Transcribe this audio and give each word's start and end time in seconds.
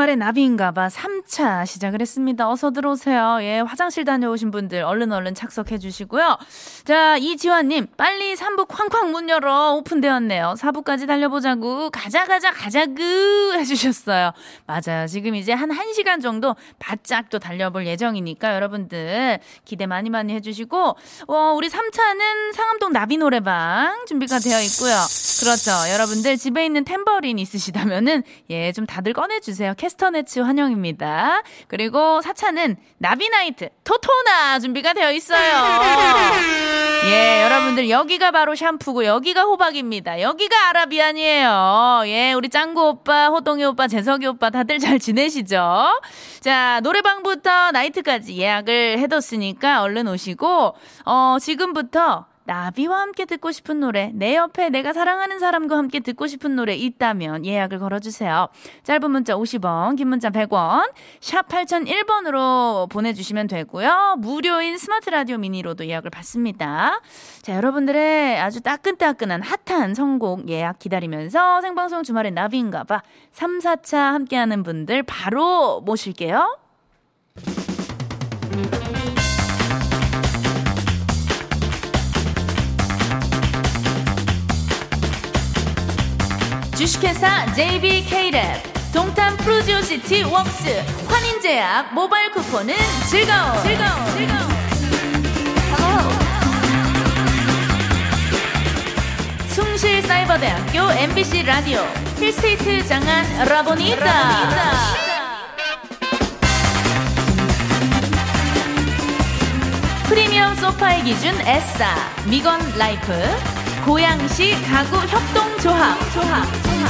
주말에 0.00 0.16
나비인가봐 0.16 0.88
3차 0.88 1.66
시작을 1.66 2.00
했습니다. 2.00 2.48
어서 2.48 2.70
들어오세요. 2.70 3.38
예, 3.42 3.60
화장실 3.60 4.06
다녀오신 4.06 4.50
분들 4.50 4.82
얼른 4.82 5.12
얼른 5.12 5.34
착석해 5.34 5.76
주시고요. 5.76 6.38
자, 6.90 7.16
이지환님, 7.18 7.86
빨리 7.96 8.34
3부 8.34 8.66
쾅쾅 8.66 9.12
문 9.12 9.28
열어. 9.28 9.74
오픈되었네요. 9.74 10.54
4부까지 10.58 11.06
달려보자고. 11.06 11.90
가자, 11.90 12.24
가자, 12.24 12.50
가자그 12.50 13.52
해주셨어요. 13.58 14.32
맞아요. 14.66 15.06
지금 15.06 15.36
이제 15.36 15.52
한 15.52 15.70
1시간 15.70 16.20
정도 16.20 16.56
바짝 16.80 17.30
또 17.30 17.38
달려볼 17.38 17.86
예정이니까 17.86 18.56
여러분들 18.56 19.38
기대 19.64 19.86
많이 19.86 20.10
많이 20.10 20.34
해주시고, 20.34 20.96
어, 21.28 21.52
우리 21.54 21.68
3차는 21.68 22.54
상암동 22.54 22.92
나비 22.92 23.18
노래방 23.18 24.04
준비가 24.06 24.40
되어 24.40 24.60
있고요. 24.62 24.96
그렇죠. 25.42 25.70
여러분들 25.92 26.38
집에 26.38 26.66
있는 26.66 26.84
탬버린 26.84 27.38
있으시다면은, 27.38 28.24
예, 28.50 28.72
좀 28.72 28.84
다들 28.84 29.12
꺼내주세요. 29.12 29.74
캐스터네츠 29.76 30.40
환영입니다. 30.40 31.44
그리고 31.68 32.20
4차는 32.20 32.78
나비나이트 32.98 33.68
토토나 33.84 34.58
준비가 34.58 34.92
되어 34.92 35.12
있어요. 35.12 36.79
예, 37.06 37.42
여러분들 37.44 37.88
여기가 37.88 38.30
바로 38.30 38.54
샴푸고 38.54 39.04
여기가 39.04 39.42
호박입니다. 39.42 40.20
여기가 40.20 40.68
아라비안이에요. 40.68 42.02
예, 42.06 42.32
우리 42.34 42.48
짱구 42.48 42.88
오빠, 42.88 43.28
호동이 43.28 43.64
오빠, 43.64 43.88
재석이 43.88 44.26
오빠 44.26 44.50
다들 44.50 44.78
잘 44.78 44.98
지내시죠? 44.98 46.00
자, 46.40 46.80
노래방부터 46.82 47.70
나이트까지 47.72 48.36
예약을 48.36 48.98
해뒀으니까 48.98 49.82
얼른 49.82 50.08
오시고, 50.08 50.74
어, 51.06 51.36
지금부터 51.40 52.26
나비와 52.50 53.02
함께 53.02 53.26
듣고 53.26 53.52
싶은 53.52 53.78
노래, 53.78 54.10
내 54.12 54.34
옆에 54.34 54.70
내가 54.70 54.92
사랑하는 54.92 55.38
사람과 55.38 55.76
함께 55.76 56.00
듣고 56.00 56.26
싶은 56.26 56.56
노래 56.56 56.74
있다면 56.74 57.46
예약을 57.46 57.78
걸어주세요. 57.78 58.48
짧은 58.82 59.08
문자 59.08 59.34
50원, 59.36 59.96
긴 59.96 60.08
문자 60.08 60.30
100원, 60.30 60.90
샵 61.20 61.46
8001번으로 61.46 62.90
보내주시면 62.90 63.46
되고요. 63.46 64.16
무료인 64.18 64.78
스마트 64.78 65.10
라디오 65.10 65.38
미니로도 65.38 65.86
예약을 65.86 66.10
받습니다. 66.10 67.00
자, 67.42 67.54
여러분들의 67.54 68.40
아주 68.40 68.60
따끈따끈한 68.62 69.42
핫한 69.42 69.94
선곡 69.94 70.48
예약 70.48 70.80
기다리면서 70.80 71.60
생방송 71.60 72.02
주말에 72.02 72.30
나비인가봐 72.30 73.00
3, 73.30 73.60
4차 73.60 73.96
함께하는 73.96 74.64
분들 74.64 75.04
바로 75.04 75.82
모실게요. 75.82 76.58
주식회사 86.80 87.44
JBK랩 87.44 88.90
동탄 88.90 89.36
푸르지오시티 89.36 90.22
웍스 90.22 90.82
환인제약 91.08 91.92
모바일 91.92 92.30
쿠폰은 92.32 92.74
즐거운 93.10 93.62
즐거운 93.62 94.06
즐거운 94.16 94.50
숭실 99.50 100.02
사이버대학교 100.04 100.90
MBC 100.92 101.42
라디오 101.42 101.80
힐스테이트 102.18 102.86
장안 102.86 103.26
라보니타 103.46 104.06
프리미엄 110.04 110.54
소파의 110.54 111.04
기준 111.04 111.38
에싸 111.42 111.94
미건 112.26 112.58
라이프 112.78 113.12
고양시 113.84 114.52
가구 114.62 114.96
협동조합 114.96 116.12
조합 116.12 116.12
조합 116.12 116.69
3, 116.80 116.88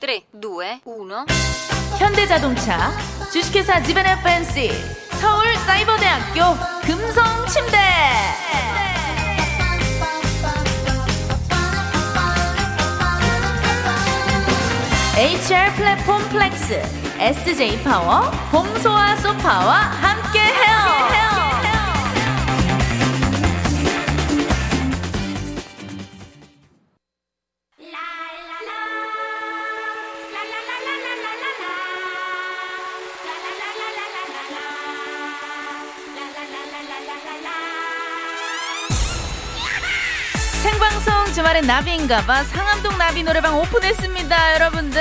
2, 0.00 0.20
1 0.40 0.80
현대자동차 1.98 2.92
주식회사 3.32 3.82
지벤의 3.82 4.22
팬시 4.22 4.70
서울 5.20 5.54
사이버대학교 5.56 6.42
금성침대 6.82 7.78
HR 15.16 15.72
플랫폼 15.76 16.28
플렉스 16.28 16.82
SJ 17.18 17.82
파워 17.84 18.30
봄소와 18.50 19.16
소파와 19.16 19.74
함께해요. 19.74 21.03
나비인가봐. 41.66 42.44
상암동 42.44 42.98
나비 42.98 43.22
노래방 43.22 43.58
오픈했습니다 43.58 44.54
여러분들. 44.54 45.00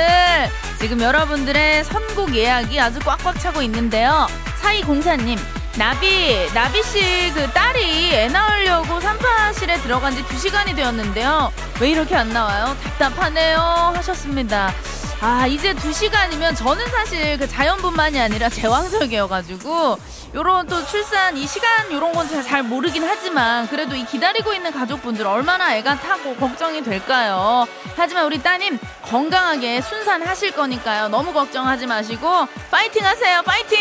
지금 0.79 1.01
여러분들의 1.01 1.83
선곡 1.83 2.35
예약이 2.35 2.79
아주 2.79 2.99
꽉꽉 2.99 3.39
차고 3.39 3.61
있는데요. 3.63 4.27
사이공사님 4.61 5.37
나비 5.77 6.47
나비씨 6.53 7.31
그 7.33 7.49
딸이 7.51 8.13
애 8.13 8.27
낳으려고 8.27 8.99
산파실에 8.99 9.77
들어간 9.81 10.15
지 10.15 10.23
2시간이 10.23 10.75
되었는데요. 10.75 11.51
왜 11.81 11.89
이렇게 11.91 12.15
안 12.15 12.29
나와요? 12.29 12.75
답답하네요. 12.83 13.93
하셨습니다. 13.95 14.71
아 15.19 15.47
이제 15.47 15.73
2시간이면 15.73 16.55
저는 16.55 16.85
사실 16.87 17.37
그 17.37 17.47
자연분만이 17.47 18.19
아니라 18.19 18.47
제왕절개여가지고 18.49 19.97
요런 20.33 20.65
또 20.67 20.83
출산 20.87 21.37
이 21.37 21.45
시간 21.45 21.91
요런 21.91 22.11
건 22.13 22.23
잘 22.43 22.63
모르긴 22.63 23.03
하지만 23.03 23.67
그래도 23.67 23.95
이 23.95 24.03
기다리고 24.05 24.53
있는 24.53 24.71
가족분들 24.71 25.27
얼마나 25.27 25.75
애가 25.75 25.95
타고 25.99 26.35
걱정이 26.35 26.81
될까요? 26.83 27.67
하지만 27.95 28.25
우리 28.25 28.41
따님 28.41 28.79
건강하게 29.03 29.81
순산하실 29.81 30.53
거니까요. 30.53 31.09
너무 31.09 31.31
걱정하지 31.33 31.85
마시고 31.85 32.47
파이팅 32.71 33.05
하세요. 33.05 33.41
파이팅! 33.43 33.77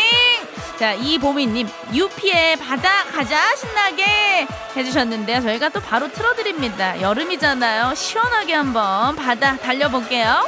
자, 0.77 0.93
이보미님, 0.93 1.67
유피의 1.93 2.57
바다 2.57 3.05
가자 3.05 3.55
신나게 3.55 4.47
해주셨는데요. 4.75 5.41
저희가 5.41 5.69
또 5.69 5.79
바로 5.79 6.11
틀어드립니다. 6.11 6.99
여름이잖아요. 7.01 7.95
시원하게 7.95 8.53
한번 8.53 9.15
바다 9.15 9.55
달려볼게요. 9.57 10.47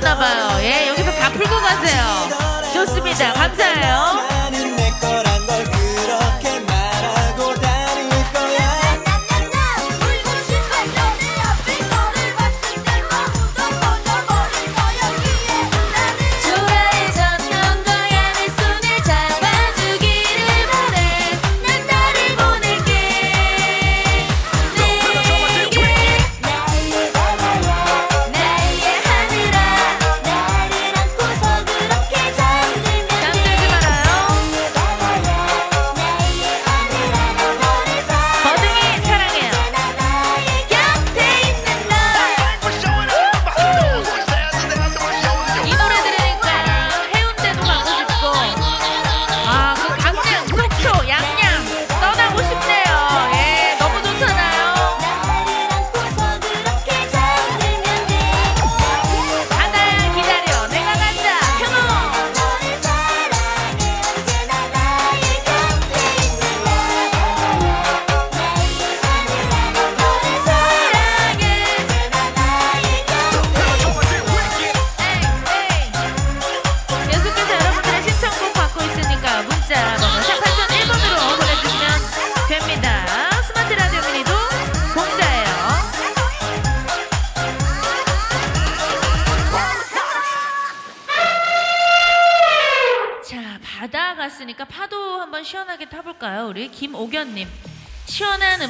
많이 0.00 0.10
받으셨나봐요. 0.10 0.62
예, 0.62 0.88
여기서 0.88 1.12
다 1.12 1.30
풀고 1.30 1.54
가세요. 1.60 2.72
좋습니다. 2.72 3.32
감사해요. 3.34 4.19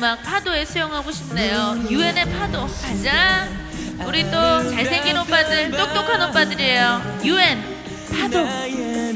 음악 0.01 0.23
파도에 0.23 0.65
수영하고 0.65 1.13
싶네요. 1.13 1.77
유엔의 1.91 2.33
파도 2.33 2.67
가자. 2.67 3.47
우리 4.07 4.23
또 4.31 4.71
잘생긴 4.71 5.19
오빠들, 5.19 5.71
똑똑한 5.73 6.31
오빠들이에요. 6.31 7.19
유엔 7.23 7.63
파도. 8.11 8.39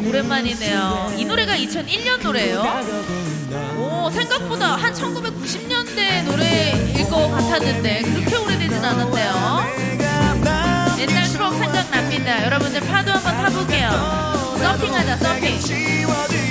오랜만이네요. 0.06 1.14
이 1.16 1.24
노래가 1.24 1.56
2001년 1.56 2.22
노래예요. 2.22 2.60
오, 3.78 4.10
생각보다 4.10 4.76
한 4.76 4.92
1990년대 4.92 6.24
노래일 6.24 7.08
것 7.08 7.30
같았는데 7.30 8.02
그렇게 8.02 8.36
오래되진 8.36 8.84
않았네요. 8.84 9.64
옛날 10.98 11.24
추억 11.28 11.54
생각납니다. 11.54 12.44
여러분들 12.44 12.82
파도 12.82 13.10
한번 13.10 13.36
타볼게요. 13.38 13.88
서핑하자, 14.58 15.16
서핑. 15.16 16.43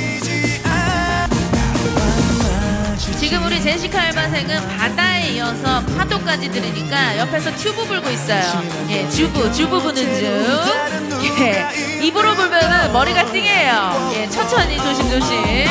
지금 3.33 3.47
우리 3.47 3.59
제시카 3.59 3.99
알바생은 3.99 4.77
바다에 4.77 5.29
이어서 5.29 5.83
파도까지 5.97 6.51
들으니까 6.51 7.17
옆에서 7.17 7.49
튜브 7.55 7.83
불고 7.83 8.07
있어요. 8.11 8.43
예, 8.89 9.09
주부, 9.09 9.51
주부 9.51 9.81
부는 9.81 9.95
중. 9.95 11.39
예, 11.39 11.67
입으로 12.05 12.35
불면은 12.35 12.93
머리가 12.93 13.25
띵해요. 13.25 14.11
예, 14.13 14.29
천천히 14.29 14.77
조심조심. 14.77 15.65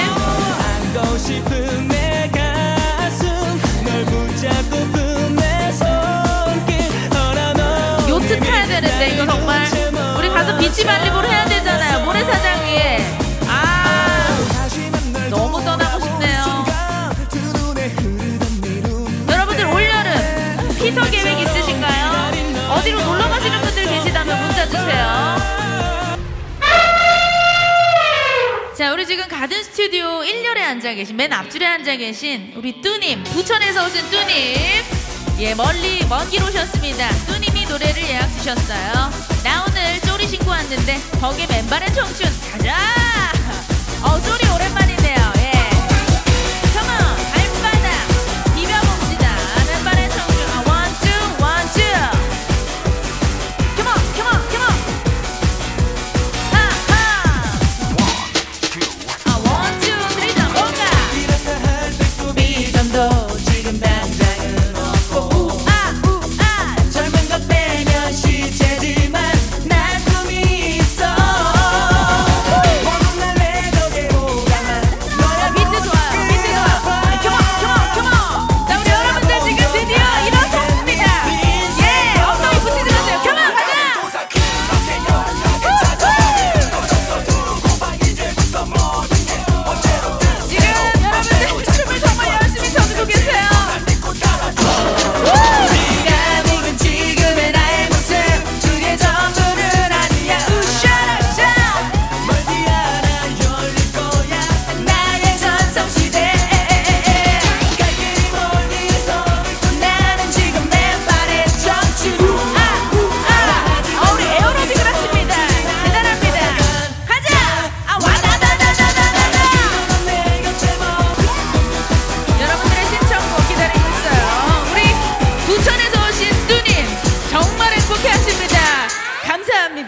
요트 8.08 8.40
타야 8.40 8.66
되는데 8.66 9.08
이거 9.10 9.24
정말 9.24 9.68
우리 10.18 10.28
가서 10.30 10.58
비치 10.58 10.84
발리볼 10.84 11.24
해야 11.26 11.44
되잖아요. 11.44 12.04
모래사장 12.06 12.64
위에. 12.64 13.21
우리 29.02 29.06
지금 29.08 29.26
가든 29.26 29.64
스튜디오 29.64 30.20
1열에 30.20 30.58
앉아 30.58 30.94
계신, 30.94 31.16
맨 31.16 31.32
앞줄에 31.32 31.66
앉아 31.66 31.96
계신 31.96 32.52
우리 32.54 32.80
뚜님, 32.80 33.24
부천에서 33.24 33.84
오신 33.86 34.10
뚜님. 34.10 34.84
예, 35.40 35.54
멀리, 35.56 36.06
먼 36.06 36.30
길 36.30 36.40
오셨습니다. 36.40 37.10
뚜님이 37.26 37.66
노래를 37.66 38.00
예약 38.00 38.32
주셨어요. 38.38 39.10
나 39.42 39.64
오늘 39.66 40.00
쪼리 40.02 40.28
신고 40.28 40.50
왔는데, 40.50 41.00
덕의 41.20 41.48
맨발의 41.48 41.92
청춘, 41.92 42.30
가자! 42.52 42.76
어, 44.04 44.20
쪼리 44.22 44.46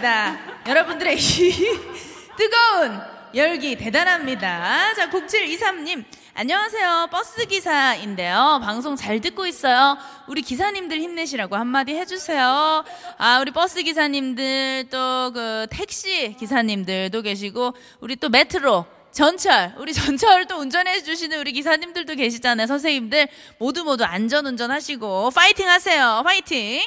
감사합니다. 0.05 0.37
여러분들의 0.67 1.17
이 1.17 1.51
뜨거운 2.37 3.01
열기 3.33 3.75
대단합니다. 3.75 4.93
자, 4.93 5.09
0723님. 5.09 6.05
안녕하세요. 6.35 7.07
버스 7.11 7.45
기사인데요. 7.45 8.59
방송 8.63 8.95
잘 8.95 9.19
듣고 9.19 9.47
있어요. 9.47 9.97
우리 10.27 10.41
기사님들 10.41 10.99
힘내시라고 11.01 11.55
한마디 11.55 11.95
해주세요. 11.95 12.83
아, 13.17 13.39
우리 13.39 13.51
버스 13.51 13.81
기사님들 13.81 14.89
또 14.91 15.31
그 15.33 15.65
택시 15.71 16.35
기사님들도 16.39 17.21
계시고 17.23 17.73
우리 17.99 18.15
또 18.15 18.29
메트로 18.29 18.85
전철, 19.11 19.73
우리 19.77 19.93
전철 19.93 20.45
또 20.45 20.57
운전해 20.57 21.01
주시는 21.01 21.39
우리 21.39 21.53
기사님들도 21.53 22.15
계시잖아요. 22.15 22.67
선생님들 22.67 23.29
모두 23.57 23.83
모두 23.85 24.03
안전 24.03 24.45
운전하시고 24.45 25.31
파이팅 25.31 25.67
하세요. 25.69 26.21
파이팅. 26.25 26.81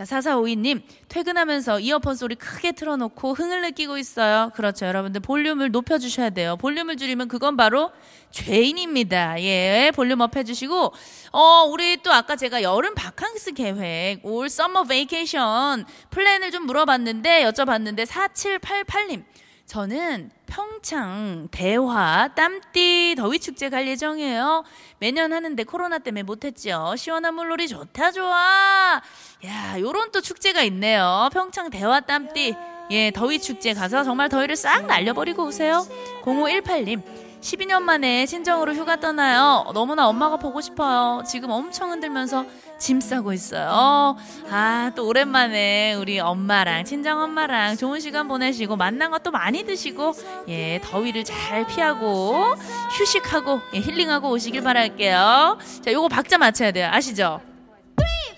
자, 0.00 0.18
4452님, 0.18 0.80
퇴근하면서 1.08 1.80
이어폰 1.80 2.16
소리 2.16 2.34
크게 2.34 2.72
틀어놓고 2.72 3.34
흥을 3.34 3.60
느끼고 3.60 3.98
있어요. 3.98 4.50
그렇죠. 4.54 4.86
여러분들 4.86 5.20
볼륨을 5.20 5.70
높여주셔야 5.72 6.30
돼요. 6.30 6.56
볼륨을 6.56 6.96
줄이면 6.96 7.28
그건 7.28 7.58
바로 7.58 7.90
죄인입니다. 8.30 9.42
예, 9.42 9.92
volume 9.94 10.20
up 10.20 10.34
해주시고, 10.34 10.94
어, 11.32 11.64
우리 11.68 11.98
또 12.02 12.14
아까 12.14 12.34
제가 12.34 12.62
여름 12.62 12.94
바캉스 12.94 13.52
계획, 13.52 14.20
올 14.24 14.48
summer 14.48 14.84
vacation 14.84 15.84
plan을 16.08 16.50
좀 16.50 16.64
물어봤는데, 16.64 17.44
여쭤봤는데, 17.44 18.06
4788님. 18.06 19.24
저는 19.66 20.30
평창 20.50 21.46
대화 21.52 22.28
땀띠 22.34 23.14
더위 23.16 23.38
축제 23.38 23.70
갈 23.70 23.86
예정이에요. 23.86 24.64
매년 24.98 25.32
하는데 25.32 25.62
코로나 25.64 25.98
때문에 25.98 26.24
못했죠. 26.24 26.94
시원한 26.96 27.34
물놀이 27.34 27.68
좋다 27.68 28.10
좋아. 28.10 29.00
야, 29.46 29.80
요런 29.80 30.10
또 30.10 30.20
축제가 30.20 30.62
있네요. 30.64 31.30
평창 31.32 31.70
대화 31.70 32.00
땀띠 32.00 32.56
예 32.90 33.12
더위 33.12 33.38
축제 33.38 33.72
가서 33.72 34.02
정말 34.02 34.28
더위를 34.28 34.56
싹 34.56 34.86
날려버리고 34.86 35.44
오세요. 35.44 35.86
0518님. 36.24 37.29
12년 37.40 37.82
만에 37.82 38.26
친정으로 38.26 38.74
휴가 38.74 38.96
떠나요. 38.96 39.64
너무나 39.72 40.08
엄마가 40.08 40.36
보고 40.36 40.60
싶어요. 40.60 41.22
지금 41.26 41.50
엄청 41.50 41.90
흔들면서 41.90 42.44
짐 42.78 43.00
싸고 43.00 43.32
있어요. 43.32 44.16
아, 44.50 44.90
또 44.94 45.06
오랜만에 45.06 45.94
우리 45.94 46.20
엄마랑, 46.20 46.84
친정 46.84 47.20
엄마랑 47.20 47.76
좋은 47.76 48.00
시간 48.00 48.28
보내시고, 48.28 48.76
만난 48.76 49.10
것도 49.10 49.30
많이 49.30 49.64
드시고, 49.64 50.12
예, 50.48 50.80
더위를 50.84 51.24
잘 51.24 51.66
피하고, 51.66 52.54
휴식하고, 52.98 53.60
예, 53.74 53.80
힐링하고 53.80 54.30
오시길 54.30 54.62
바랄게요. 54.62 55.58
자, 55.84 55.92
요거 55.92 56.08
박자 56.08 56.38
맞춰야 56.38 56.72
돼요. 56.72 56.88
아시죠? 56.92 57.40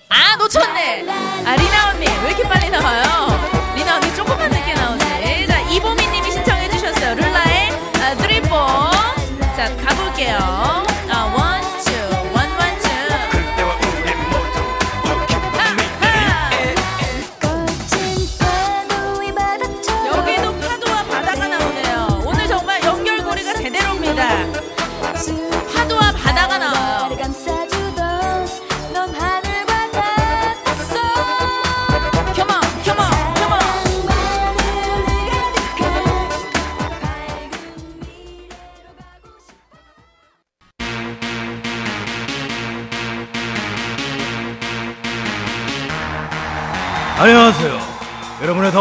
아, 0.09 0.35
놓쳤네! 0.37 1.05
아, 1.09 1.55
리나 1.55 1.89
언니, 1.89 2.05
왜 2.05 2.27
이렇게 2.29 2.43
빨리 2.43 2.69
나와요? 2.69 3.03
리나 3.75 3.95
언니 3.95 4.15
조금만 4.15 4.49
늦게 4.49 4.73
나오지. 4.73 5.47
자, 5.47 5.59
이보미 5.69 6.07
님이 6.07 6.31
신청해 6.31 6.69
주셨어요. 6.69 7.15
룰라의 7.15 7.71
아, 8.01 8.15
드리포. 8.15 8.92
자, 9.63 9.73
가볼게요. 9.77 10.92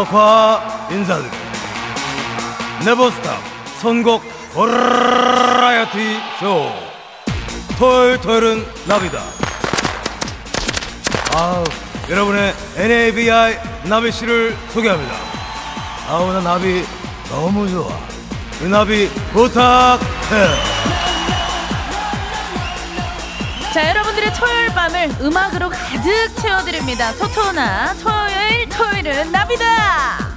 덕화 0.03 0.89
인사드립니다. 0.91 1.39
네버스탑 2.85 3.39
선곡 3.81 4.23
버라이어티 4.53 6.21
쇼. 6.41 6.73
토요일 7.79 8.21
토요일은 8.21 8.67
나비다. 8.87 9.21
아 11.35 11.65
여러분의 12.11 12.53
NABI 12.77 13.59
나비 13.85 14.11
씨를 14.11 14.57
소개합니다. 14.73 15.15
아우 16.09 16.33
나 16.33 16.41
나비 16.41 16.85
너무 17.31 17.69
좋아. 17.71 17.97
그 18.59 18.65
나비 18.65 19.09
부탁해. 19.33 20.72
자, 23.73 23.88
여러분들의 23.88 24.35
토요일 24.35 24.67
밤을 24.75 25.17
음악으로 25.23 25.71
가득 25.71 26.37
채워드립니다. 26.43 27.12
토토나 27.12 27.95
토요일, 27.95 28.69
토요일은 28.69 29.33
나비다! 29.33 30.33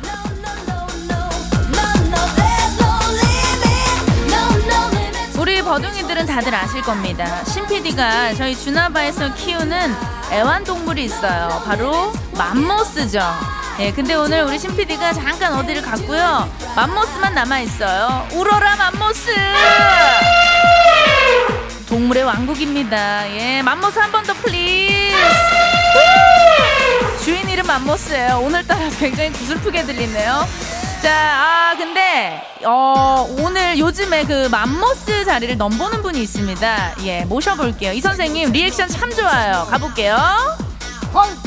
우리 5.38 5.62
버둥이들은 5.62 6.26
다들 6.26 6.56
아실 6.56 6.82
겁니다. 6.82 7.44
신PD가 7.44 8.36
저희 8.36 8.56
주나바에서 8.56 9.34
키우는 9.34 9.94
애완동물이 10.32 11.04
있어요. 11.04 11.62
바로 11.66 12.14
맘모스죠. 12.38 13.20
예, 13.80 13.92
근데 13.92 14.14
오늘 14.16 14.44
우리 14.44 14.58
신PD가 14.58 15.12
잠깐 15.12 15.54
어디를 15.56 15.82
갔고요. 15.82 16.50
맘모스만 16.76 17.36
남아있어요. 17.36 18.30
울어라, 18.32 18.78
맘모스! 18.78 19.32
동물의 21.88 22.24
왕국입니다. 22.24 23.30
예, 23.32 23.62
맘모스 23.62 24.00
한 24.00 24.12
번 24.12 24.24
더 24.26 24.34
please. 24.34 24.94
주인 27.24 27.48
이름 27.50 27.66
맘모스예요. 27.68 28.40
오늘따라 28.44 28.90
굉장히 29.00 29.32
구슬프게 29.32 29.84
들리네요. 29.84 30.48
자, 31.02 31.12
아 31.12 31.76
근데 31.78 32.42
어 32.66 33.28
오늘 33.40 33.78
요즘에 33.78 34.24
그 34.26 34.48
맘모스 34.50 35.26
자리를 35.26 35.58
넘보는 35.58 36.02
분이 36.02 36.22
있습니다. 36.22 36.96
예, 37.04 37.26
모셔볼게요. 37.26 37.94
이 37.94 38.02
선생님 38.02 38.52
리액션 38.52 38.88
참 38.88 39.10
좋아요. 39.12 39.68
가볼게요. 39.70 40.18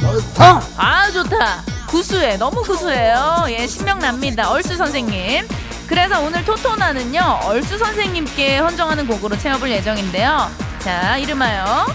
좋다. 0.00 0.62
아 0.76 1.10
좋다. 1.10 1.62
구수해. 1.88 2.36
너무 2.36 2.62
구수해요. 2.62 3.46
예, 3.48 3.66
신명납니다. 3.66 4.50
얼수 4.50 4.76
선생님. 4.76 5.46
그래서 5.88 6.20
오늘 6.20 6.44
토토나는요 6.44 7.40
얼수 7.44 7.78
선생님께 7.78 8.58
헌정하는 8.58 9.06
곡으로 9.06 9.36
채워볼 9.38 9.70
예정인데요. 9.70 10.50
자, 10.80 11.16
이름하여 11.16 11.86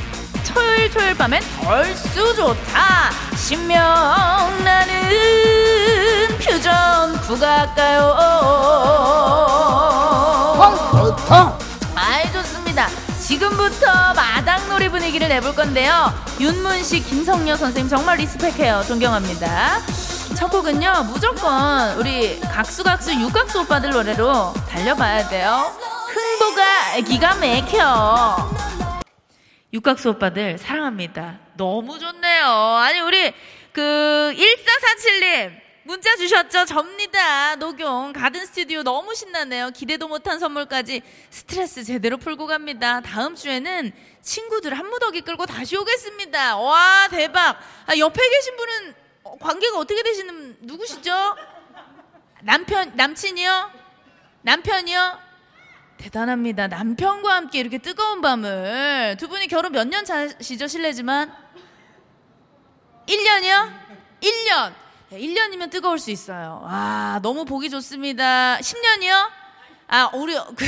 토요일 0.54 0.90
토요일 0.92 1.16
밤엔 1.16 1.42
얼쑤 1.66 2.36
좋다. 2.36 3.12
신명나는 3.36 4.94
퓨전 6.40 7.22
국악가요. 7.22 8.16
좋다. 10.92 11.58
아이 11.96 12.32
좋습니다. 12.34 12.88
지금부터 13.20 14.14
마당놀이 14.14 14.90
분위기를 14.90 15.30
내볼 15.30 15.56
건데요. 15.56 16.12
윤문식 16.40 17.08
김성녀 17.08 17.56
선생님 17.56 17.90
정말 17.90 18.18
리스펙해요. 18.18 18.84
존경합니다 18.88 19.80
첫 20.36 20.50
곡은요 20.50 21.04
무조건 21.12 21.98
우리 21.98 22.40
각수각수 22.40 23.14
육각수 23.14 23.62
오빠들 23.62 23.92
노래로 23.92 24.54
달려봐야 24.70 25.28
돼요 25.30 25.72
흥보가 26.14 26.98
기가 27.08 27.36
막혀 27.36 28.64
육각수 29.74 30.12
오빠들 30.12 30.60
사랑합니다. 30.60 31.40
너무 31.58 31.98
좋네요. 31.98 32.46
아니 32.46 33.00
우리 33.00 33.34
그 33.72 34.32
1447님 34.38 35.52
문자 35.86 36.16
주셨죠? 36.16 36.66
접니다. 36.66 37.56
녹용 37.56 38.14
가든 38.14 38.46
스튜디오 38.46 38.84
너무 38.84 39.16
신나네요. 39.16 39.72
기대도 39.72 40.08
못한 40.08 40.38
선물까지 40.38 41.02
스트레스 41.32 41.84
제대로 41.84 42.18
풀고 42.18 42.46
갑니다. 42.46 43.02
다음 43.02 43.36
주에는 43.36 43.92
친구들 44.22 44.78
한 44.78 44.88
무더기 44.88 45.22
끌고 45.22 45.48
다시 45.48 45.76
오겠습니다. 45.76 46.58
와 46.58 47.08
대박. 47.10 47.58
아, 47.88 47.98
옆에 47.98 48.30
계신 48.30 48.56
분은 48.56 48.94
어, 49.24 49.38
관계가 49.38 49.78
어떻게 49.80 50.04
되시는 50.04 50.58
누구시죠? 50.62 51.12
남편 52.42 52.92
남친이요? 52.96 53.72
남편이요? 54.42 55.20
대단합니다. 55.98 56.68
남편과 56.68 57.34
함께 57.34 57.60
이렇게 57.60 57.78
뜨거운 57.78 58.20
밤을 58.22 59.16
두 59.20 59.30
분이 59.30 59.48
결혼 59.48 59.72
몇 59.72 59.88
년 59.88 60.04
차시죠? 60.04 60.68
실례지만 60.68 61.34
1년이요? 63.08 63.74
1년. 64.22 64.74
1년이면 65.12 65.70
뜨거울 65.70 66.00
수 66.00 66.12
있어요. 66.12 66.62
아, 66.66 67.20
너무 67.22 67.46
보기 67.46 67.70
좋습니다. 67.70 68.58
10년이요? 68.58 69.30
아, 69.88 70.10
우리 70.14 70.34
그 70.56 70.66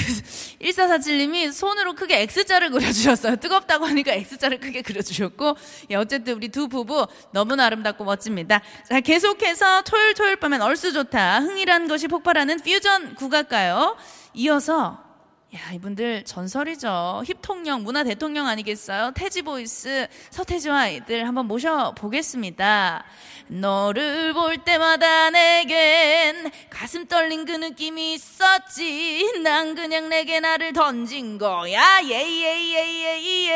1447님이 0.62 1.52
손으로 1.52 1.94
크게 1.94 2.22
X자를 2.22 2.70
그려주셨어요. 2.72 3.38
뜨겁다고 3.38 3.86
하니까 3.86 4.14
X자를 4.14 4.60
크게 4.60 4.82
그려주셨고, 4.82 5.58
예, 5.92 5.96
어쨌든 5.96 6.36
우리 6.36 6.50
두 6.50 6.68
부부 6.68 7.08
너무나 7.32 7.66
아름답고 7.66 8.04
멋집니다. 8.04 8.62
자, 8.90 9.00
계속해서 9.00 9.84
토요일 9.84 10.14
토요일 10.14 10.36
밤엔 10.38 10.62
얼쑤 10.62 10.92
좋다. 10.92 11.40
흥이란 11.40 11.88
것이 11.88 12.08
폭발하는 12.08 12.60
퓨전 12.62 13.16
국악가요. 13.16 13.96
이어서 14.34 15.05
야, 15.56 15.72
이분들 15.74 16.26
전설이죠. 16.26 17.24
힙 17.26 17.42
통령, 17.42 17.84
문화 17.84 18.04
대통령 18.04 18.48
아니겠어요? 18.48 19.12
태지 19.16 19.42
보이스, 19.42 20.06
서태지와 20.30 20.80
아이들 20.82 21.26
한번 21.26 21.46
모셔보겠습니다. 21.46 23.06
너를 23.48 24.34
볼 24.34 24.58
때마다 24.58 25.30
내겐 25.30 26.52
가슴 26.70 27.08
떨린 27.08 27.46
그 27.46 27.54
느낌이 27.54 28.16
있었지. 28.16 29.40
난 29.44 29.76
그냥 29.76 30.10
내게 30.10 30.42
나를 30.42 30.74
던진 30.74 31.38
거야. 31.38 32.02
예예예예예. 32.04 33.54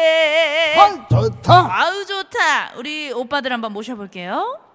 좋다. 1.10 1.68
아우 1.70 2.06
좋다. 2.06 2.76
우리 2.78 3.12
오빠들 3.12 3.52
한번 3.52 3.74
모셔볼게요. 3.74 4.69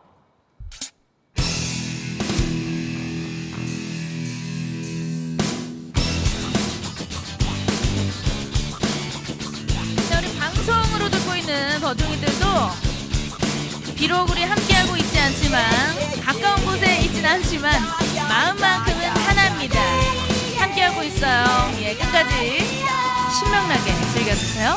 있는 11.95 11.97
버둥이들도 11.97 12.45
비록 13.95 14.29
우리 14.31 14.43
함께하고 14.43 14.97
있지 14.97 15.19
않지만 15.19 15.63
가까운 16.21 16.65
곳에 16.65 17.01
있진 17.03 17.25
않지만 17.25 17.73
마음만큼은 18.29 19.09
하나입니다. 19.09 19.81
함께하고 20.59 21.03
있어요. 21.05 21.73
예, 21.81 21.95
끝까지 21.95 22.59
신명나게 23.39 23.95
즐겨주세요. 24.13 24.77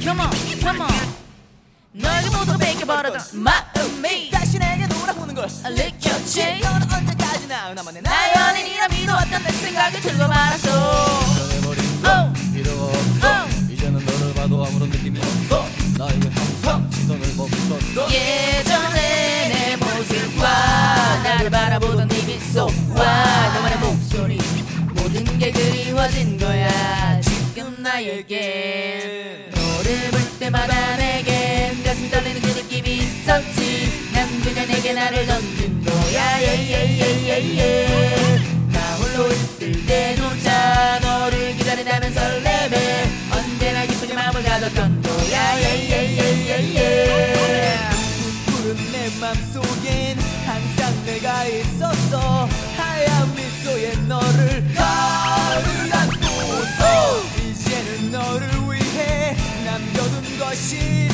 Come 0.00 0.20
on, 0.20 0.30
come 0.60 0.80
on. 0.80 1.18
너에게 1.92 2.30
모두 2.30 2.56
뺏겨버렸던 2.56 3.42
마음이 3.42 4.30
다시 4.30 4.58
내게 4.58 4.86
돌아오는 4.88 5.34
걸 5.34 5.48
느꼈지. 5.48 6.60
너는 6.62 6.92
언제까지나 6.92 7.74
나만의 7.74 8.02
나 8.02 8.12
연인이라 8.34 8.88
믿어왔던 8.88 9.42
내 9.42 9.50
생각이 9.50 10.00
들고 10.00 10.28
말았어. 10.28 10.77
바라보던 21.78 22.08
네 22.08 22.26
미소와 22.26 22.72
너만의 23.54 23.78
목소리. 23.78 24.38
모든 24.94 25.24
게 25.38 25.52
그리워진 25.52 26.36
거야. 26.36 27.20
지금 27.20 27.76
나에게. 27.82 29.50
너를 29.54 30.10
볼 30.10 30.20
때마다 30.38 30.96
내겐 30.96 31.82
가슴 31.84 32.10
떨리는 32.10 32.40
그 32.40 32.48
느낌이 32.48 32.96
있었지. 32.96 34.10
난 34.12 34.28
그냥 34.40 34.66
내게 34.66 34.92
나를 34.92 35.26
던진 35.26 35.84
거야. 35.84 36.42
예예예예예 36.42 37.86
나 38.72 38.96
홀로 38.96 39.28
있을 39.28 39.86
때조차 39.86 40.98
너를 41.00 41.56
기다린다면 41.56 42.12
설레매 42.12 43.07
있었어. 51.46 52.48
하얀 52.76 53.34
미소에 53.34 53.94
너를 54.08 54.64
가을 54.74 55.92
안고서 55.92 57.22
이제는 57.38 58.12
너를 58.12 58.48
위해 58.70 59.36
남겨둔 59.64 60.38
것이 60.38 61.07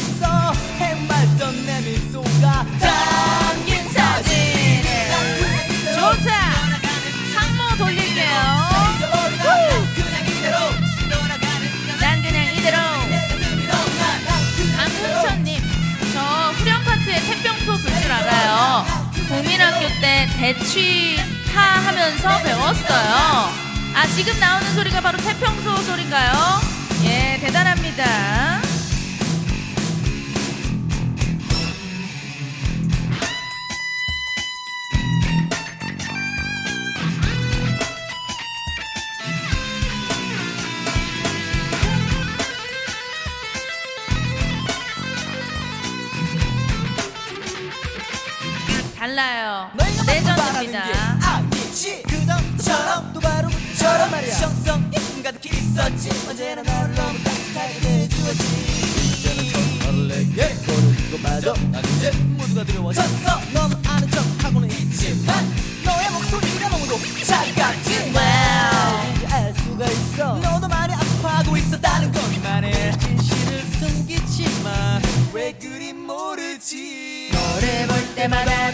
하면서 22.15 22.43
배웠어요. 22.43 23.51
아, 23.95 24.07
지금 24.15 24.39
나오는 24.39 24.75
소리가 24.75 25.01
바로 25.01 25.19
태평소 25.19 25.77
소리인가요? 25.83 26.61
예, 27.05 27.39
대단합니다. 27.41 28.64
가득히 55.25 55.57
있었지. 55.57 56.11
언제나 56.29 56.63
너를 56.63 56.95
너무 56.95 57.19
따뜻하게 57.25 57.81
대해주었지. 57.81 58.45
이제는 59.09 59.53
전화를 59.81 60.09
내게 60.09 60.55
거는 60.67 61.11
것마저 61.13 61.55
난 61.73 61.83
이제 61.97 62.11
모두가 62.11 62.63
두려워졌어 62.65 63.41
너는 63.55 63.77
아는 63.87 64.11
척하고는 64.11 64.71
있지만 64.71 65.51
너의 65.83 66.11
목소리가 66.11 66.69
너무도 66.69 66.99
차갑지 67.25 67.91
왠지 67.91 69.27
알 69.33 69.55
수가 69.55 69.87
있어. 69.87 70.35
너도 70.41 70.69
많이 70.69 70.93
아파하고 70.93 71.57
있었다는 71.57 72.13
것만의 72.13 72.93
진실을 72.99 73.63
숨기지만 73.79 75.01
왜 75.33 75.53
그리 75.53 75.95
모르지? 75.95 77.31
너를 77.33 77.87
볼 77.87 78.15
때마다 78.15 78.74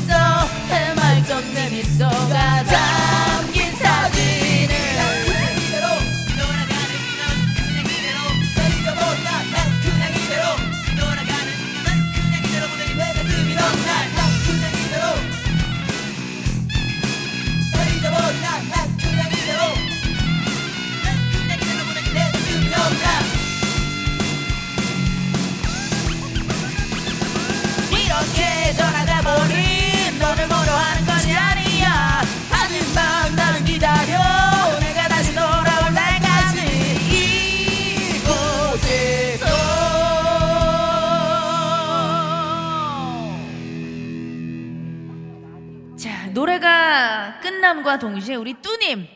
끝남과 47.91 47.99
동시에 47.99 48.35
우리 48.35 48.53
뚜님 48.53 49.07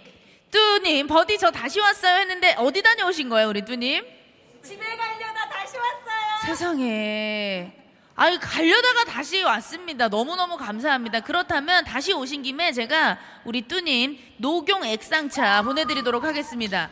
뚜님 0.52 1.08
버디 1.08 1.38
저 1.38 1.52
다시 1.52 1.80
왔어요 1.80 2.20
했는데 2.20 2.56
어디 2.58 2.82
다녀오신 2.82 3.30
거예요 3.30 3.48
우리 3.48 3.64
뚜님? 3.64 4.04
집에 4.64 4.84
가려다 4.84 5.48
다시 5.48 5.78
왔어요. 5.78 6.48
세상에. 6.48 7.72
아유, 8.16 8.40
가려다가 8.42 9.04
다시 9.06 9.44
왔습니다. 9.44 10.08
너무너무 10.08 10.58
감사합니다. 10.58 11.20
그렇다면 11.20 11.84
다시 11.86 12.14
오신 12.14 12.42
김에 12.42 12.72
제가 12.72 13.20
우리 13.44 13.62
뚜님 13.62 14.18
녹용 14.38 14.84
액상차 14.84 15.62
보내드리도록 15.62 16.24
하겠습니다. 16.24 16.90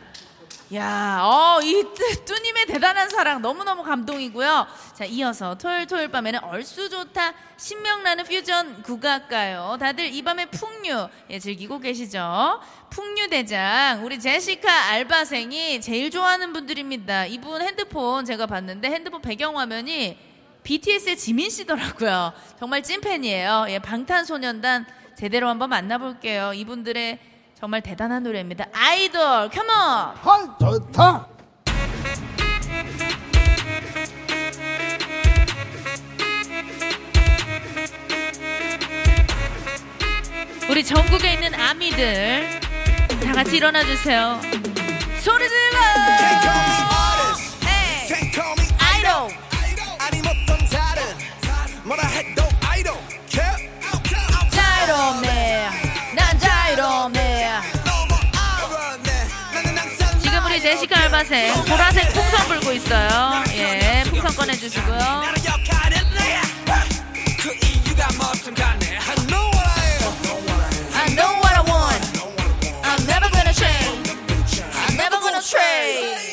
야, 0.74 1.20
어, 1.22 1.60
이 1.62 1.84
뚜- 1.94 2.24
뚜님의 2.24 2.66
대단한 2.66 3.08
사랑 3.08 3.42
너무너무 3.42 3.82
감동이고요. 3.84 4.66
자, 4.94 5.04
이어서 5.04 5.56
토요일 5.56 5.86
토요일 5.86 6.08
밤에는 6.10 6.42
얼쑤 6.42 6.88
좋다 6.88 7.32
신명나는 7.58 8.24
퓨전 8.24 8.82
국악가요. 8.82 9.76
다들 9.78 10.06
이 10.12 10.22
밤의 10.22 10.46
풍류 10.50 11.08
예, 11.30 11.38
즐기고 11.38 11.78
계시죠? 11.80 12.60
풍류 12.90 13.28
대장 13.28 14.04
우리 14.04 14.18
제시카 14.18 14.86
알바생이 14.86 15.80
제일 15.80 16.10
좋아하는 16.10 16.52
분들입니다. 16.52 17.26
이분 17.26 17.60
핸드폰 17.62 18.24
제가 18.24 18.46
봤는데 18.46 18.88
핸드폰 18.90 19.20
배경 19.20 19.58
화면이 19.58 20.18
BTS의 20.64 21.18
지민 21.18 21.50
씨더라고요. 21.50 22.32
정말 22.58 22.82
찐팬이에요. 22.82 23.66
예, 23.68 23.78
방탄소년단 23.78 24.86
제대로 25.14 25.48
한번 25.48 25.68
만나볼게요. 25.70 26.52
이분들의 26.54 27.18
정말 27.58 27.80
대단한 27.80 28.22
노래입니다. 28.22 28.66
아이돌, 28.72 29.48
컴온! 29.50 30.16
헐 30.24 30.48
좋다 30.58 31.28
우리 40.68 40.82
전국에 40.82 41.34
있는 41.34 41.54
아미들 41.54 42.60
다 43.22 43.32
같이 43.32 43.56
일어나 43.56 43.84
주세요. 43.84 44.40
소리 45.20 45.48
질러! 45.48 46.93
알바생 61.14 61.64
보라색 61.66 62.12
풍선 62.12 62.48
불고 62.48 62.72
있어요. 62.72 63.44
예, 63.52 64.02
풍선 64.08 64.34
꺼내주시고요. 64.34 65.22
그 67.38 67.64
trade. 75.44 76.23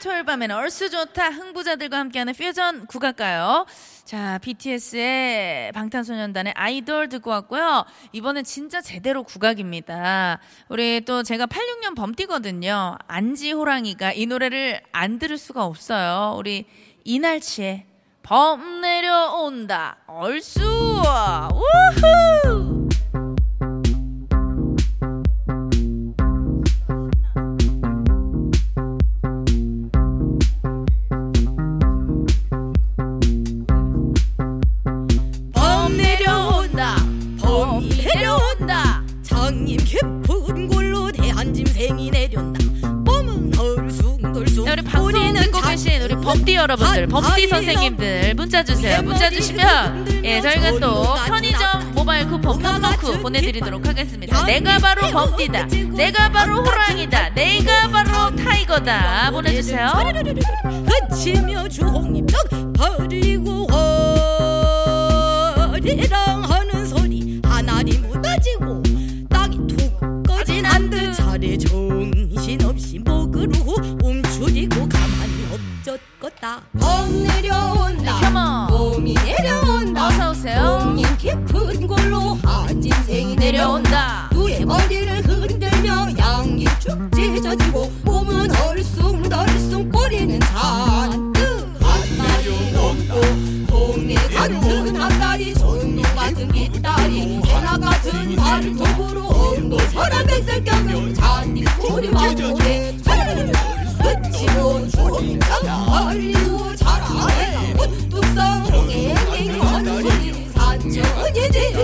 토요일 0.00 0.24
밤에는 0.24 0.56
얼쑤 0.56 0.88
좋다 0.88 1.28
흥부자들과 1.28 1.98
함께하는 1.98 2.32
퓨전 2.32 2.86
국악가요. 2.86 3.66
자 4.04 4.38
BTS의 4.38 5.72
방탄소년단의 5.72 6.54
아이돌 6.56 7.08
듣고 7.10 7.30
왔고요. 7.30 7.84
이번엔 8.12 8.44
진짜 8.44 8.80
제대로 8.80 9.22
국악입니다. 9.22 10.40
우리 10.68 11.02
또 11.04 11.22
제가 11.22 11.46
86년 11.46 11.94
범띠거든요. 11.96 12.96
안지 13.06 13.52
호랑이가 13.52 14.14
이 14.14 14.26
노래를 14.26 14.80
안 14.92 15.18
들을 15.18 15.36
수가 15.36 15.64
없어요. 15.64 16.34
우리 16.36 16.66
이날치의 17.04 17.86
범 18.22 18.80
내려온다 18.80 19.98
얼쑤 20.06 20.62
우후 20.62 22.49
선생님들 47.80 48.34
문자 48.34 48.62
주세요. 48.62 49.00
문자 49.02 49.30
주시면 49.30 50.22
예 50.24 50.40
저희가 50.42 50.78
또 50.80 51.14
편의점 51.26 51.94
모바일 51.94 52.28
쿠폰 52.28 52.58
팝로크 52.60 53.20
보내드리도록 53.22 53.86
하겠습니다. 53.86 54.44
내가 54.44 54.78
바로 54.78 55.10
범띠다. 55.10 55.66
내가 55.96 56.28
바로 56.30 56.62
호랑이다. 56.62 57.30
내가 57.34 57.88
바로 57.88 58.36
타이거다. 58.36 59.30
보내주세요. 59.30 59.92
그치며 61.08 61.68
주홍잎떡 61.68 62.74
버리고 62.74 63.66
허리랑 65.56 66.39
엎젖었다 76.40 76.62
봄 76.78 77.22
내려온다. 77.22 78.66
봄이 78.68 79.14
내려온다 79.14 80.06
어서 80.08 80.30
오세요. 80.30 80.78
봄님 80.82 81.16
깊은 81.18 81.86
골로 81.86 82.38
한짐승이 82.42 83.36
내려온다 83.36 83.36
내려온다. 83.36 84.30
누의 84.32 84.64
머리를 84.64 85.22
흔들며 85.26 86.08
양이 86.18 86.64
축 86.78 87.10
찢어지고 87.14 87.92
몸은 88.04 88.50
얼숭덜숭 88.56 89.90
꼬리는 89.90 90.40
잔뜩 90.40 91.70
한마리 91.80 92.72
넘고 92.72 93.66
동네 93.66 94.14
같은 94.14 94.96
한다리 94.96 95.54
전동 95.54 96.02
같은 96.14 96.50
깃다리 96.52 97.40
해나 97.44 97.76
같은 97.76 98.36
발톱으로 98.36 99.26
엉도 99.28 99.78
서랍 99.92 100.26
뱃살 100.26 100.64
껴서 100.64 101.12
잔디 101.12 101.64
소리만 101.82 102.42
오네 102.42 102.96
그치고 104.00 104.88
주홍장 104.90 105.59
걸리고 105.59 105.59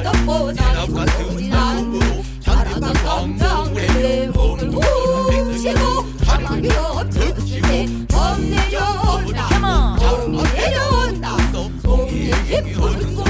난 0.03 2.01
자라가 2.41 2.93
깜짝내 2.93 4.29
목을 4.29 4.71
훔치고 4.71 5.81
가만히 6.27 6.69
엎쳤을 6.71 7.63
때범 7.63 8.51
내려온다 8.51 9.49
컴온. 9.49 9.97
봄이 9.97 10.43
내려온다 10.53 11.37
봄이 11.83 12.31
깊은 12.47 13.23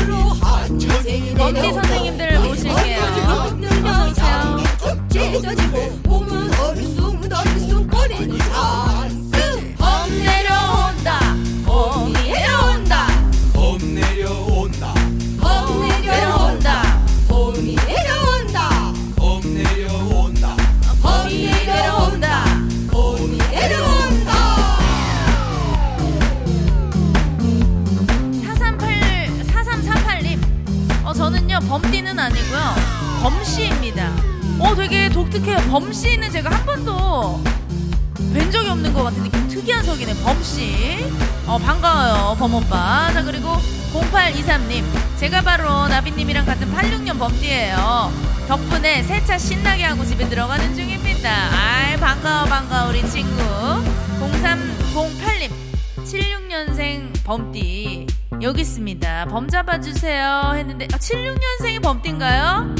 선생님들 1.72 2.40
모실게요. 2.40 3.00
어서 3.84 4.10
오세요. 4.10 5.85
어 31.56 31.60
저는요. 31.60 31.68
범띠는 31.68 32.18
아니고요. 32.18 32.74
범씨입니다. 33.22 34.12
어 34.60 34.74
되게 34.74 35.08
독특해요. 35.08 35.56
범씨는 35.70 36.30
제가 36.30 36.50
한 36.50 36.66
번도 36.66 37.42
뵌 38.32 38.50
적이 38.50 38.68
없는 38.70 38.92
것 38.92 39.04
같은 39.04 39.22
느낌. 39.22 39.48
특이한 39.48 39.82
석이네 39.84 40.14
범씨. 40.22 41.06
어 41.46 41.58
반가워요 41.58 42.36
범오빠. 42.38 43.12
자 43.12 43.22
그리고 43.22 43.56
0823님. 43.92 44.84
제가 45.18 45.42
바로 45.42 45.88
나비님이랑 45.88 46.44
같은 46.44 46.72
86년 46.74 47.18
범띠예요. 47.18 48.12
덕분에 48.48 49.02
세차 49.02 49.38
신나게 49.38 49.84
하고 49.84 50.04
집에 50.04 50.28
들어가는 50.28 50.74
중입니다. 50.74 51.30
아이 51.30 51.96
반가워 51.98 52.44
반가워 52.46 52.90
우리 52.90 53.08
친구. 53.10 53.42
0308님 54.20 55.25
76년생 56.06 57.24
범띠 57.24 58.06
여기 58.40 58.60
있습니다 58.60 59.26
범 59.26 59.48
잡아주세요 59.48 60.52
했는데 60.54 60.86
아, 60.92 60.98
76년생이 60.98 61.82
범띠인가요? 61.82 62.74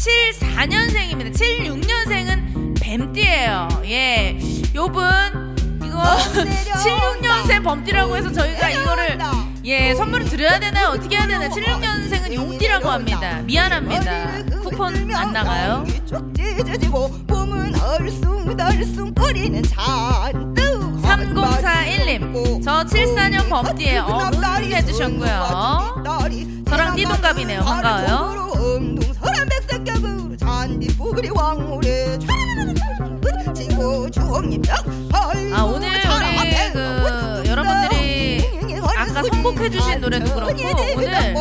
74년생입니다. 0.00 1.32
76년생은 1.34 2.80
뱀띠예요. 2.80 3.68
예. 3.84 4.38
요분 4.74 5.04
이거 5.84 6.02
76년생 6.02 7.62
범띠라고 7.62 8.16
해서 8.16 8.32
저희가 8.32 8.70
이거를 8.70 9.18
예, 9.64 9.94
선물을 9.94 10.26
드려야 10.26 10.58
되나요? 10.58 10.88
어떻게 10.88 11.16
해야 11.16 11.26
되나요? 11.26 11.50
76년생은 11.50 12.32
용띠라고 12.32 12.88
합니다. 12.88 13.40
미안합니다. 13.42 14.44
쿠폰 14.62 15.12
안 15.14 15.32
나가요? 15.32 15.84
쭉 16.06 16.32
찢어지고 16.34 17.08
몸은 17.26 17.74
얼숭덜숭 17.78 19.14
거리는 19.14 19.62
잔뜩 19.64 20.59
3041님, 21.20 22.62
저 22.64 22.82
74년 22.84 23.48
범띠에 23.48 23.98
어음 23.98 24.40
해주셨고요. 24.74 26.02
저랑 26.68 26.96
띠동갑이네요. 26.96 27.60
반가워요. 27.64 28.06
아, 35.54 35.62
오늘 35.62 35.99
아까 39.20 39.22
선곡해 39.22 39.70
주신 39.70 40.00
노래도 40.00 40.34
그렇고 40.34 40.52
오늘 40.96 41.36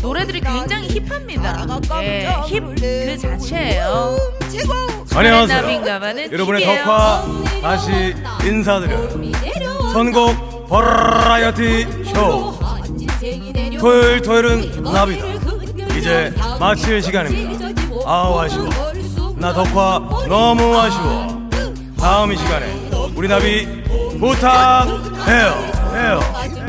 노래들이 0.00 0.40
굉장히 0.40 0.88
힙합니다. 0.88 1.66
예, 2.02 2.28
힙그 2.46 3.18
자체예요. 3.18 4.16
안녕하세요. 5.14 5.82
여러분의. 6.32 6.64
덕화 6.64 7.24
다시 7.60 8.14
인사드려요. 8.44 9.08
선곡 9.92 10.68
버라이어티 10.68 11.86
쇼. 12.14 12.58
토요일 13.80 14.22
토요일은 14.22 14.82
나비다. 14.84 15.26
이제 15.98 16.32
마칠 16.60 17.02
시간입니다. 17.02 17.66
아우 18.06 18.38
아쉬워. 18.38 18.68
나 19.36 19.52
덕화 19.52 20.26
너무 20.28 20.78
아쉬워. 20.78 21.48
다음 21.98 22.32
이 22.32 22.36
시간에 22.36 22.72
우리 23.16 23.26
나비 23.26 23.66
부탁해요. 24.20 25.72
해요. 25.94 26.61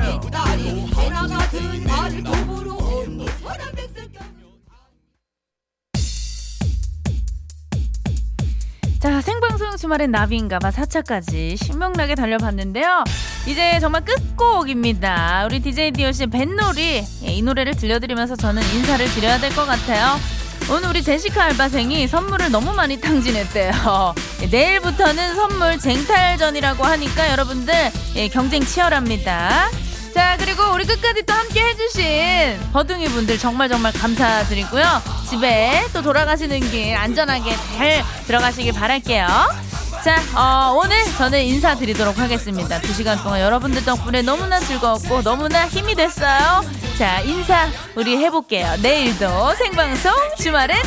자, 9.04 9.20
생방송 9.20 9.76
주말엔 9.76 10.12
나비인가봐 10.12 10.70
4차까지 10.70 11.62
신명나게 11.62 12.16
달려봤는데요. 12.16 13.04
이제 13.46 13.78
정말 13.82 14.06
끝곡입니다. 14.06 15.44
우리 15.46 15.60
DJ 15.60 15.92
DOC 15.92 16.28
뱃놀이. 16.28 17.04
예, 17.26 17.28
이 17.28 17.42
노래를 17.42 17.76
들려드리면서 17.76 18.38
저는 18.38 18.62
인사를 18.62 19.06
드려야 19.08 19.40
될 19.40 19.54
것 19.54 19.66
같아요. 19.66 20.16
오늘 20.72 20.88
우리 20.88 21.04
제시카 21.04 21.44
알바생이 21.44 22.08
선물을 22.08 22.50
너무 22.50 22.74
많이 22.74 22.96
탕진했대요. 23.02 24.16
예, 24.44 24.46
내일부터는 24.48 25.36
선물 25.36 25.78
쟁탈전이라고 25.80 26.86
하니까 26.86 27.30
여러분들 27.30 27.74
예, 28.16 28.30
경쟁 28.30 28.64
치열합니다. 28.64 29.70
자, 30.14 30.38
그리고 30.38 30.64
우리 30.74 30.86
끝까지 30.86 31.24
또 31.24 31.34
함께 31.34 31.62
해주신 31.62 32.72
버둥이 32.72 33.08
분들 33.10 33.38
정말 33.40 33.68
정말 33.68 33.92
감사드리고요. 33.94 35.02
집에 35.30 35.88
또 35.92 36.02
돌아가시는 36.02 36.60
길 36.72 36.96
안전하게 36.96 37.56
잘 37.78 38.04
들어가시길 38.28 38.74
바랄게요. 38.74 39.28
자, 40.04 40.22
어, 40.36 40.74
오늘 40.74 41.04
저는 41.18 41.42
인사드리도록 41.42 42.20
하겠습니다. 42.20 42.80
두 42.82 42.94
시간 42.94 43.18
동안 43.24 43.40
여러분들 43.40 43.86
덕분에 43.86 44.22
너무나 44.22 44.60
즐거웠고 44.60 45.24
너무나 45.24 45.68
힘이 45.68 45.96
됐어요. 45.96 46.64
자, 46.98 47.22
인사 47.22 47.68
우리 47.96 48.18
해볼게요. 48.18 48.76
내일도 48.82 49.56
생방송 49.56 50.12
주말엔 50.38 50.78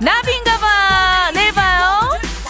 나비인가봐! 0.00 1.32